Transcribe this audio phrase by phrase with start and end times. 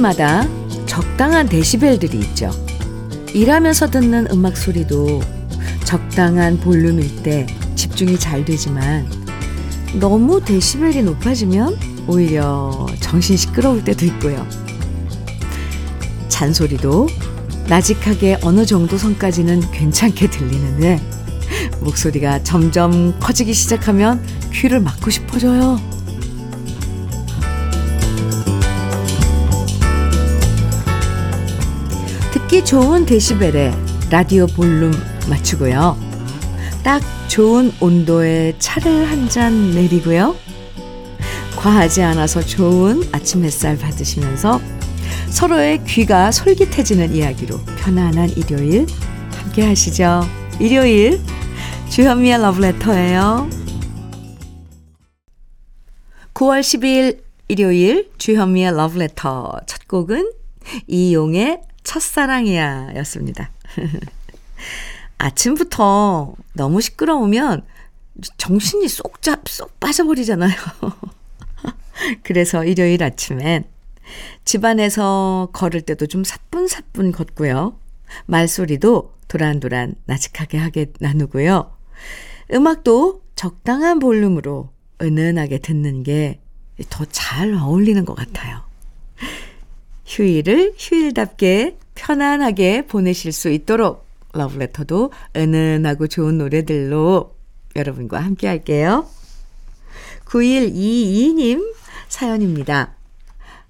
[0.00, 0.46] 소리마다
[0.86, 2.50] 적당한 데시벨들이 있죠.
[3.32, 5.20] 일하면서 듣는 음악 소리도
[5.84, 7.46] 적당한 볼륨일 때
[7.76, 9.08] 집중이 잘 되지만
[9.94, 14.46] 너무 데시벨이 높아지면 오히려 정신 시끄러울 때도 있고요.
[16.28, 17.08] 잔소리도
[17.68, 21.00] 나직하게 어느 정도 선까지는 괜찮게 들리는데
[21.80, 24.22] 목소리가 점점 커지기 시작하면
[24.52, 25.89] 귀를 막고 싶어져요.
[32.64, 33.72] 좋은 데시벨에
[34.10, 34.92] 라디오 볼륨
[35.28, 35.96] 맞추고요.
[36.82, 40.34] 딱 좋은 온도의 차를 한 잔 내리고요.
[41.56, 44.60] 과하지 않아서 좋은 아침 햇살 받으시면서
[45.30, 48.86] 서로의 귀가 솔깃해지는 이야기로 편안한 일요일
[49.36, 50.22] 함께 하시죠.
[50.58, 51.20] 일요일
[51.90, 53.48] 주현미의 러브레터예요.
[56.34, 60.32] 9월 12일 일요일 주현미의 러브레터 첫 곡은
[60.86, 63.50] 이용의 첫사랑이야 였습니다.
[65.18, 67.64] 아침부터 너무 시끄러우면
[68.36, 70.54] 정신이 쏙, 잡, 쏙 빠져버리잖아요.
[72.22, 73.64] 그래서 일요일 아침엔
[74.44, 77.76] 집안에서 걸을 때도 좀 사뿐사뿐 걷고요.
[78.26, 81.76] 말소리도 도란도란 나직하게 하게 나누고요.
[82.52, 84.70] 음악도 적당한 볼륨으로
[85.00, 86.40] 은은하게 듣는 게
[86.88, 88.62] 더 잘 어울리는 것 같아요.
[90.10, 97.32] 휴일을 휴일답게 편안하게 보내실 수 있도록 러브레터도 은은하고 좋은 노래들로
[97.76, 99.06] 여러분과 함께 할게요.
[100.24, 101.74] 9122님
[102.08, 102.96] 사연입니다.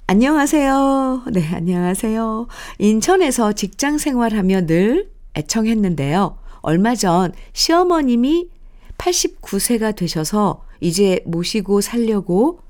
[0.06, 1.24] 안녕하세요.
[1.32, 2.48] 네, 안녕하세요.
[2.78, 6.38] 인천에서 직장 생활하며 늘 애청했는데요.
[6.62, 8.48] 얼마 전 시어머님이
[8.96, 12.60] 89세가 되셔서 이제 모시고 살려고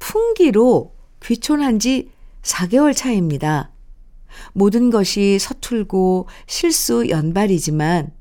[0.00, 2.10] 풍기로 귀촌한 지
[2.42, 3.70] 4개월 차입니다.
[4.52, 8.12] 모든 것이 서툴고 실수 연발이지만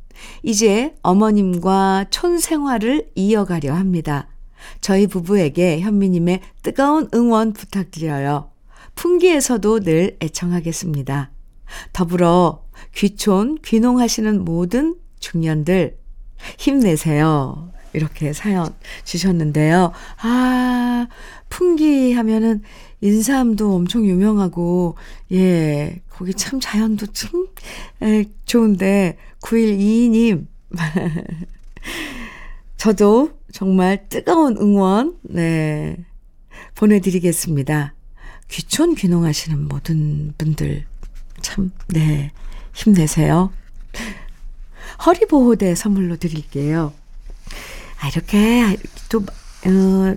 [0.43, 4.27] 이제 어머님과 촌 생활을 이어가려 합니다.
[4.81, 8.51] 저희 부부에게 현미님의 뜨거운 응원 부탁드려요.
[8.95, 11.31] 풍기에서도 늘 애청하겠습니다.
[11.93, 12.63] 더불어
[12.95, 15.97] 귀촌, 귀농하시는 모든 중년들
[16.57, 17.71] 힘내세요.
[17.93, 18.73] 이렇게 사연
[19.05, 19.91] 주셨는데요.
[20.21, 21.07] 아,
[21.49, 22.61] 풍기 하면은
[23.01, 24.95] 인삼도 엄청 유명하고,
[25.31, 27.47] 예, 거기 참 자연도 참
[28.01, 30.47] 에, 좋은데, 9122님.
[32.77, 35.97] 저도 정말 뜨거운 응원, 네,
[36.75, 37.93] 보내드리겠습니다.
[38.49, 40.85] 귀촌 귀농하시는 모든 분들,
[41.41, 42.31] 참, 네,
[42.73, 43.51] 힘내세요.
[45.05, 46.93] 허리보호대 선물로 드릴게요.
[47.99, 48.77] 아, 이렇게
[49.09, 50.15] 또, 어,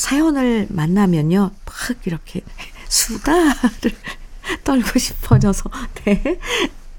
[0.00, 2.40] 사연을 만나면요, 막 이렇게
[2.88, 3.92] 수다를
[4.64, 5.70] 떨고 싶어져서,
[6.06, 6.40] 네.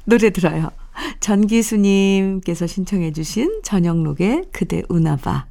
[0.05, 0.69] 노래 들어요.
[1.19, 5.47] 전기수님께서 신청해주신 저녁록의 그대 우나봐.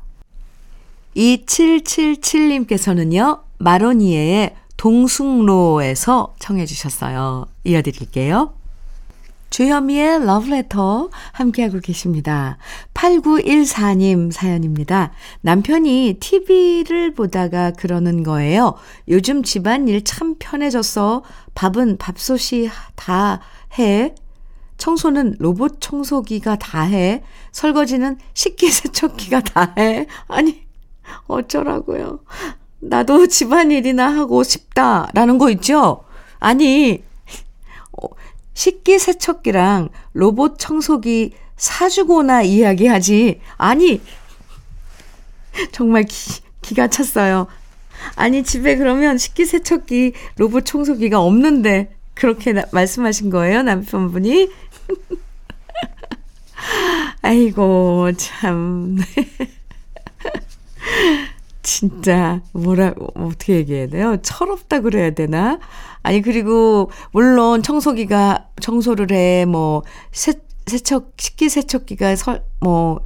[1.17, 7.47] 2777님께서는요, 마로니에의 동숭로에서 청해주셨어요.
[7.65, 8.55] 이어드릴게요.
[9.51, 12.57] 주현미의 러브레터 함께하고 계십니다.
[12.95, 15.11] 8914님 사연입니다.
[15.41, 18.75] 남편이 TV를 보다가 그러는 거예요.
[19.09, 21.25] 요즘 집안일 참 편해졌어.
[21.55, 23.41] 밥은 밥솥이 다
[23.79, 24.15] 해.
[24.79, 27.23] 청소는 로봇 청소기가 다 해.
[27.53, 30.07] 설거지는 식기세척기가 다 해.
[30.29, 30.63] 아니,
[31.27, 32.21] 어쩌라고요.
[32.79, 36.05] 나도 집안일이나 하고 싶다라는 거 있죠?
[36.39, 37.03] 아니,
[38.61, 43.41] 식기세척기랑 로봇 청소기 사주고나 이야기하지.
[43.57, 44.03] 아니,
[45.73, 47.47] 정말 기, 기가 찼어요.
[48.17, 54.51] 아니, 집에 그러면 식기세척기, 로봇 청소기가 없는데, 그렇게 나, 말씀하신 거예요, 남편분이?
[57.23, 58.99] 아이고, 참.
[61.63, 64.17] 진짜, 뭐라, 어떻게 얘기해야 돼요?
[64.23, 65.59] 철없다 그래야 되나?
[66.03, 70.35] 아니, 그리고, 물론 청소기가 청소를 해, 뭐, 세,
[70.67, 73.01] 세척, 식기 세척기가 설, 뭐,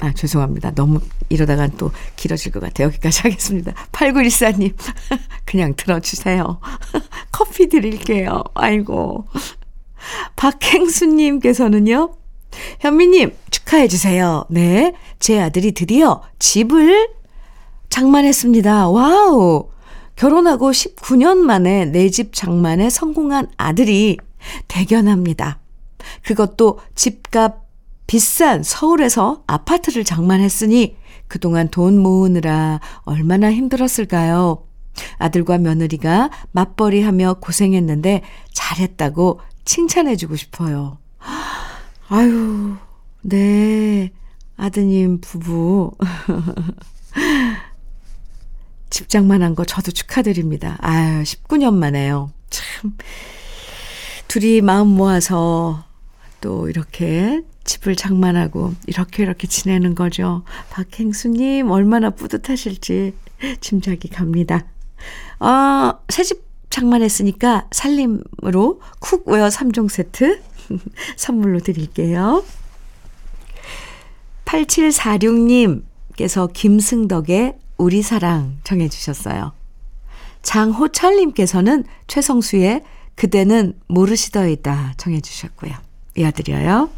[0.00, 0.72] 아, 죄송합니다.
[0.72, 2.88] 너무 이러다가 또 길어질 것 같아요.
[2.88, 3.72] 여기까지 하겠습니다.
[3.92, 4.74] 8914님,
[5.46, 6.60] 그냥 들어주세요.
[7.30, 8.42] 커피 드릴게요.
[8.54, 9.26] 아이고.
[10.34, 12.16] 박행수님께서는요,
[12.80, 14.46] 현미님, 축하해주세요.
[14.50, 14.94] 네.
[15.20, 17.21] 제 아들이 드디어 집을
[17.92, 18.88] 장만했습니다.
[18.88, 19.68] Wow!
[20.16, 24.16] 결혼하고 19년 만에 내 집 장만에 성공한 아들이
[24.66, 25.58] 대견합니다.
[26.22, 27.66] 그것도 집값
[28.06, 30.96] 비싼 서울에서 아파트를 장만했으니
[31.28, 34.64] 그동안 돈 모으느라 얼마나 힘들었을까요?
[35.18, 38.22] 아들과 며느리가 맞벌이 하며 고생했는데
[38.54, 40.96] 잘했다고 칭찬해주고 싶어요.
[42.08, 42.74] 아유,
[43.20, 44.12] 네.
[44.56, 45.92] 아드님 부부.
[48.92, 50.76] 집장만 한 거 저도 축하드립니다.
[50.80, 52.30] 아유, 19년 만에요.
[52.50, 52.96] 참.
[54.28, 55.84] 둘이 마음 모아서
[56.42, 60.42] 또 이렇게 집을 장만하고 이렇게 이렇게 지내는 거죠.
[60.70, 63.14] 박행수님 얼마나 뿌듯하실지
[63.60, 64.66] 짐작이 갑니다.
[65.40, 70.42] 어, 새집 장만했으니까 살림으로 cookware 3종 세트
[71.16, 72.44] 선물로 드릴게요.
[74.44, 79.52] 8746님께서 김승덕의 우리 사랑 정해 주셨어요.
[80.42, 82.82] 장호철님께서는 최성수의
[83.14, 85.72] 그대는 모르시더이다 정해 주셨고요.
[86.16, 86.90] 이어드려요.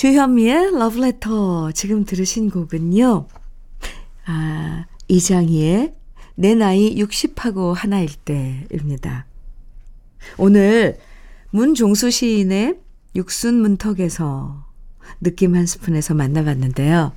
[0.00, 3.26] 주현미의 러브레터 지금 들으신 곡은요.
[4.24, 5.92] 아, 이장희의
[6.36, 9.26] 내 나이 60하고 하나일 때입니다.
[10.38, 10.98] 오늘
[11.50, 12.78] 문종수 시인의
[13.14, 14.64] 육순 문턱에서
[15.20, 17.12] 느낌 한 스푼에서 만나봤는데요.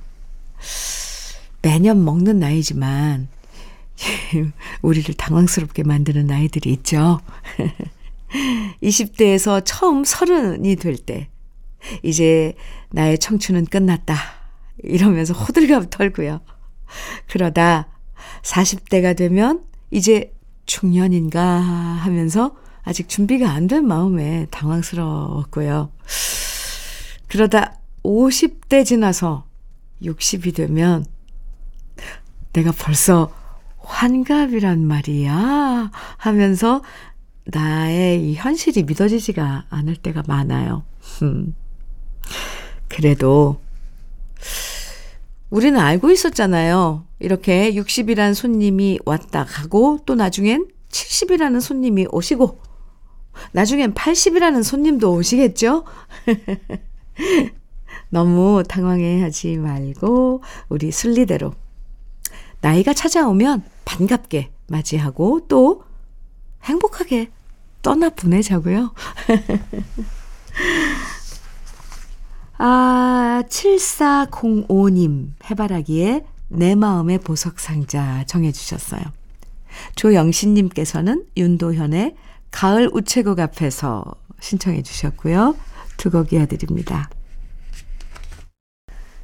[1.62, 3.28] 매년 먹는 나이지만
[4.82, 7.22] 우리를 당황스럽게 만드는 나이들이 있죠.
[8.82, 11.30] 20대에서 처음 서른이 될 때,
[12.02, 12.54] 이제
[12.90, 14.16] 나의 청춘은 끝났다.
[14.82, 16.40] 이러면서 호들갑 털고요.
[17.28, 17.88] 그러다
[18.42, 20.34] 40대가 되면 이제
[20.66, 25.90] 중년인가 하면서 아직 준비가 안 된 마음에 당황스러웠고요.
[27.28, 29.46] 그러다 50대 지나서
[30.02, 31.04] 60이 되면
[32.52, 33.32] 내가 벌써
[33.78, 36.82] 환갑이란 말이야 하면서
[37.46, 40.84] 나의 이 현실이 믿어지지가 않을 때가 많아요.
[41.22, 41.54] 음.
[42.88, 43.60] 그래도
[45.50, 47.06] 우리는 알고 있었잖아요.
[47.20, 52.60] 이렇게 60이라는 손님이 왔다 가고 또 나중엔 70이라는 손님이 오시고
[53.52, 55.84] 나중엔 80이라는 손님도 오시겠죠?
[58.10, 61.54] 너무 당황해 하지 말고 우리 순리대로
[62.60, 65.84] 나이가 찾아오면 반갑게 맞이하고 또
[66.64, 67.30] 행복하게
[67.82, 68.94] 떠나 보내자고요.
[72.58, 79.02] 아, 7405님 해바라기에 내 마음의 보석상자 정해주셨어요.
[79.96, 82.14] 조영신님께서는 윤도현의
[82.50, 84.04] 가을 우체국 앞에서
[84.40, 85.56] 신청해 주셨고요.
[85.96, 87.08] 두 곡 이어드립니다.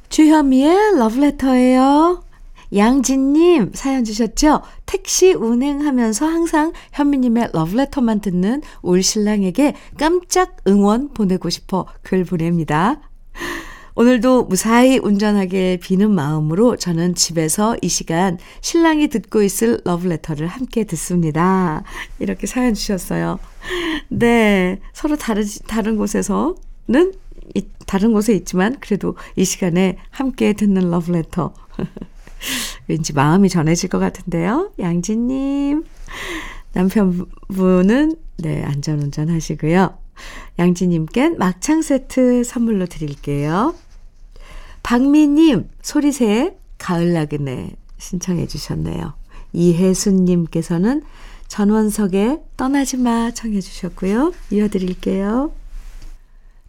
[0.09, 2.23] 주현미의 러브레터예요.
[2.75, 4.61] 양진님 사연 주셨죠?
[4.85, 13.01] 택시 운행하면서 항상 현미님의 러브레터만 듣는 올 신랑에게 깜짝 응원 보내고 싶어 글 보냅니다.
[13.95, 21.83] 오늘도 무사히 운전하길 비는 마음으로 저는 집에서 이 시간 신랑이 듣고 있을 러브레터를 함께 듣습니다.
[22.19, 23.39] 이렇게 사연 주셨어요.
[24.07, 24.79] 네.
[24.93, 26.55] 서로 다른, 다른 곳에서는,
[27.85, 31.53] 다른 곳에 있지만 그래도 이 시간에 함께 듣는 러브레터.
[32.87, 34.71] 왠지 마음이 전해질 것 같은데요.
[34.79, 35.83] 양진님.
[36.73, 40.00] 남편분은, 네, 안전운전 하시고요.
[40.59, 43.75] 양지님께 막창 세트 선물로 드릴게요.
[44.83, 49.13] 박미님, 소리새 가을 나그네 신청해 주셨네요.
[49.53, 51.03] 이혜순님께서는
[51.47, 54.33] 전원석의 떠나지 마 청해 주셨고요.
[54.51, 55.51] 이어드릴게요.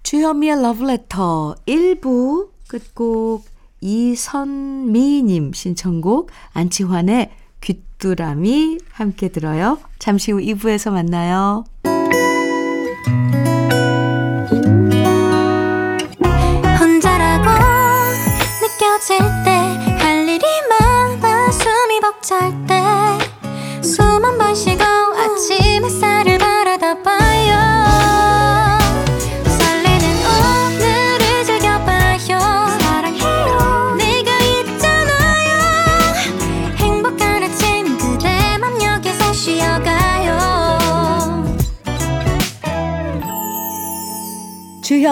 [0.02, 3.46] 주현미의 러브레터 1부 끝곡
[3.80, 7.30] 이선미님 신청곡 안치환의
[7.60, 9.78] 귀뚜라미 함께 들어요.
[9.98, 11.64] 잠시 후 2부에서 만나요.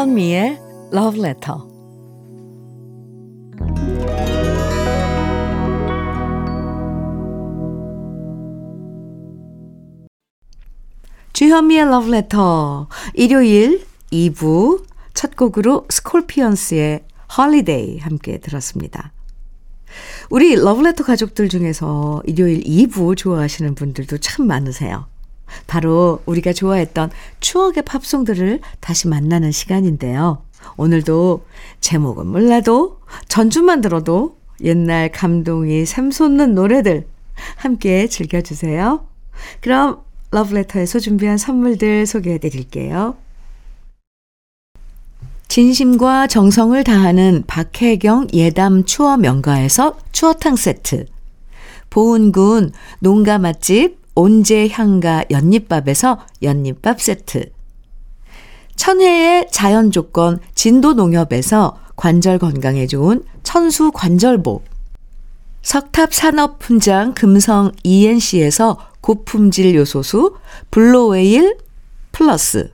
[0.00, 0.59] 주현미의
[0.95, 1.61] Love Letter
[11.35, 17.04] 주현미의 러브레터 일요일 2부 첫 곡으로 Scorpions의
[17.37, 19.12] Holiday 함께 들었습니다.
[20.30, 25.09] 우리 러브레터 가족들 중에서 일요일 2부 좋아하시는 분들도 참 많으세요.
[25.66, 30.42] 바로 우리가 좋아했던 추억의 팝송들을 다시 만나는 시간인데요.
[30.76, 31.45] 오늘도
[31.80, 37.07] 제목은 몰라도 전주만 들어도 옛날 감동이 샘솟는 노래들
[37.57, 39.07] 함께 즐겨주세요.
[39.61, 43.16] 그럼 러브레터에서 준비한 선물들 소개해 드릴게요.
[45.49, 51.07] 진심과 정성을 다하는 박혜경 예담 추어 명가에서 추어탕 세트.
[51.88, 57.50] 보은군 농가 맛집 온재향가 연잎밥에서 연잎밥 세트.
[58.76, 64.62] 천혜의 자연 조건 진도 농협에서 관절 건강에 좋은 천수 관절보.
[65.62, 70.37] 석탑 산업 훈장 금성 ENC에서 고품질 요소수
[70.70, 71.59] Blue Whale
[72.12, 72.73] Plus.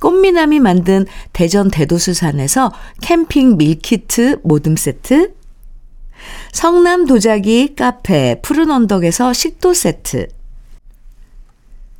[0.00, 5.34] 꽃미남이 만든 대전 대도수산에서 캠핑 meal kit 모듬 세트,
[6.52, 10.28] 성남 도자기 카페 푸른 언덕에서 식도 세트,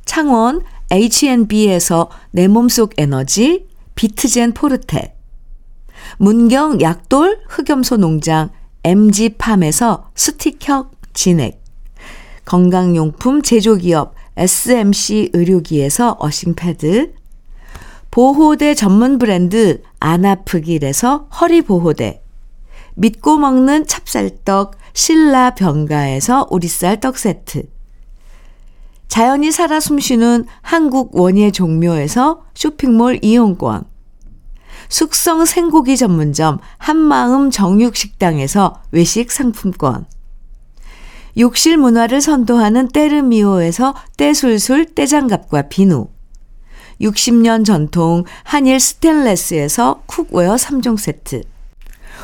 [0.05, 0.61] 창원
[0.91, 5.15] H&B에서 내 몸속 에너지 비트젠 포르테,
[6.17, 8.49] 문경 약돌 흑염소 농장
[8.83, 11.63] MG팜에서 스틱형 진액,
[12.45, 17.13] 건강용품 제조기업 SMC 의료기에서 어싱패드,
[18.11, 22.22] 보호대 전문 브랜드 아나프길에서 허리보호대,
[22.95, 27.63] 믿고 먹는 찹쌀떡 신라 병가에서 오리쌀 떡 세트,
[29.07, 33.85] 자연이 살아 숨쉬는 한국 원예 종묘에서 쇼핑몰 이용권,
[34.89, 40.05] 숙성 생고기 전문점 한마음 정육식당에서 외식 상품권,
[41.37, 46.07] 욕실 문화를 선도하는 때르미오에서 때술술 때장갑과 비누,
[47.01, 51.52] 60년 전통 한일 스텐레스에서 cookware 3종 세트.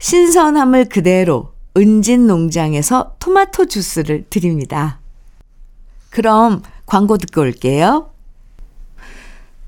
[0.00, 5.00] 신선함을 그대로 은진 농장에서 토마토 주스를 드립니다.
[6.10, 8.10] 그럼 광고 듣고 올게요.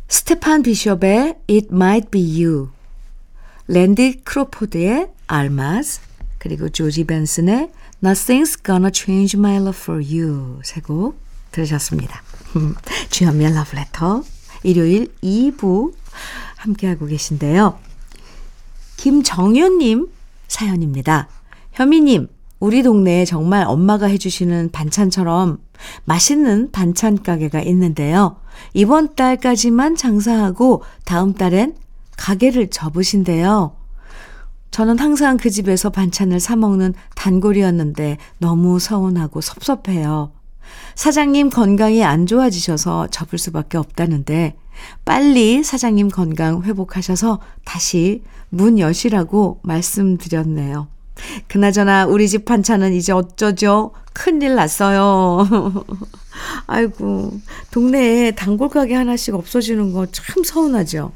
[0.08, 2.68] Stephen Bishop의 It Might Be You,
[3.66, 6.00] Randy Crawford의 Almaz,
[6.38, 7.72] 그리고 조지 벤슨의
[8.04, 11.18] Nothing's Gonna Change My Love For You 세 곡
[11.50, 12.22] 들으셨습니다.
[13.10, 14.22] 주현미의 러브레터
[14.62, 15.92] 일요일 2부
[16.56, 17.78] 함께하고 계신데요.
[19.06, 20.08] 김정윤님
[20.48, 21.28] 사연입니다.
[21.74, 22.26] 현미님,
[22.58, 25.58] 우리 동네에 정말 엄마가 해주시는 반찬처럼
[26.06, 28.38] 맛있는 반찬 가게가 있는데요.
[28.74, 31.76] 이번 달까지만 장사하고 다음 달엔
[32.16, 33.76] 가게를 접으신대요.
[34.72, 40.32] 저는 항상 그 집에서 반찬을 사먹는 단골이었는데 너무 서운하고 섭섭해요.
[40.96, 44.56] 사장님 건강이 안 좋아지셔서 접을 수밖에 없다는데
[45.04, 50.88] 빨리 사장님 건강 회복하셔서 다시 문 여시라고 말씀드렸네요.
[51.48, 53.92] 그나저나 우리 집 반찬은 이제 어쩌죠?
[54.12, 55.46] 큰일 났어요.
[56.66, 57.32] 아이고,
[57.70, 61.12] 동네에 단골 가게 하나씩 없어지는 거 참 서운하죠.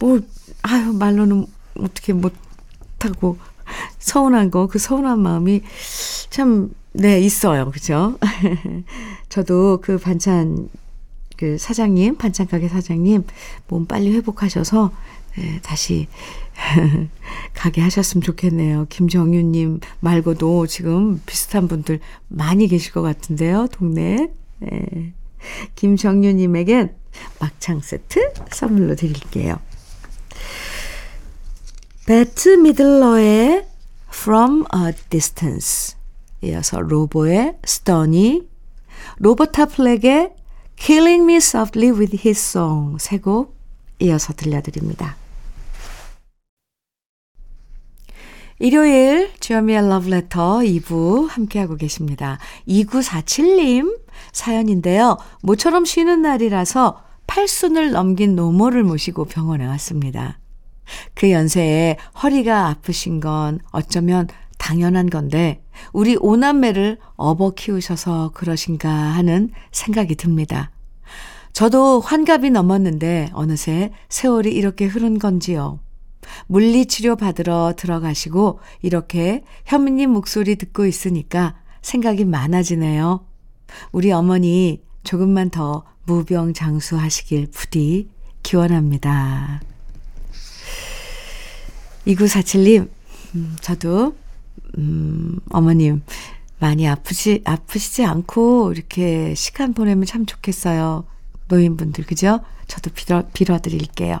[0.00, 0.20] 뭐,
[0.62, 1.46] 아유, 말로는
[1.78, 3.38] 어떻게 못하고
[3.98, 5.62] 서운한 거, 그 서운한 마음이
[6.30, 7.70] 참 네, 있어요.
[7.72, 8.18] 그죠?
[9.28, 10.68] 저도 그 반찬,
[11.36, 13.24] 그 사장님, 반찬 가게 사장님,
[13.68, 14.92] 몸 빨리 회복하셔서,
[15.36, 16.06] 네, 다시,
[17.54, 18.86] 가게 하셨으면 좋겠네요.
[18.88, 24.28] 김정윤님 말고도 지금 비슷한 분들 많이 계실 것 같은데요, 동네에.
[24.60, 25.12] 네.
[25.74, 26.94] 김정윤님에겐
[27.40, 29.58] 막창 세트 선물로 드릴게요.
[32.06, 33.66] Bette Midler의
[34.08, 35.96] From a Distance
[36.42, 38.46] 이어서 Lobo의 Stoney,
[39.18, 40.34] Roberta Flack의
[40.76, 43.54] Killing Me Softly with His Song 세 곡
[44.00, 45.16] 이어서 들려드립니다.
[48.58, 52.38] 일요일 주현미의 러브레터 2부 함께하고 계십니다.
[52.68, 53.98] 2947님
[54.32, 55.16] 사연인데요.
[55.42, 60.38] 모처럼 쉬는 날이라서 팔순을 넘긴 노모를 모시고 병원에 왔습니다.
[61.14, 64.28] 그 연세에 허리가 아프신 건 어쩌면
[64.64, 70.70] 당연한 건데 우리 오남매를 업어 키우셔서 그러신가 하는 생각이 듭니다.
[71.52, 75.80] 저도 환갑이 넘었는데 어느새 세월이 이렇게 흐른 건지요.
[76.46, 83.26] 물리치료 받으러 들어가시고 이렇게 현미님 목소리 듣고 있으니까 생각이 많아지네요.
[83.92, 88.08] 우리 어머니 조금만 더 무병장수하시길 부디
[88.42, 89.60] 기원합니다.
[92.06, 92.88] 2947님,
[93.34, 94.14] 음, 저도,
[94.78, 96.02] 음, 어머님,
[96.58, 101.04] 많이 아프시, 아프시지 않고 이렇게 시간 보내면 참 좋겠어요.
[101.48, 102.40] 노인분들, 그죠?
[102.66, 104.20] 저도 빌어, 빌어드릴게요.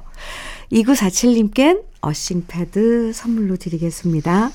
[0.72, 4.50] 2947님껜 어싱패드 선물로 드리겠습니다.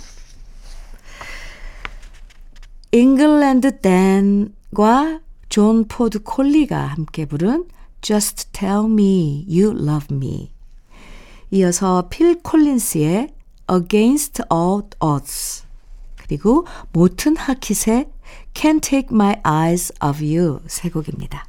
[2.92, 7.66] 잉글랜드 댄과 존 포드 콜리가 함께 부른
[8.02, 10.52] Just Tell Me You Love Me.
[11.52, 13.34] 이어서 필 콜린스의
[13.72, 15.69] Against All Odds.
[16.30, 18.08] 그리고 모튼 하킷의
[18.54, 21.49] Can't Take My Eyes Off You 세 곡입니다.